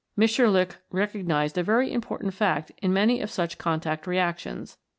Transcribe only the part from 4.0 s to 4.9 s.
reactions, viz.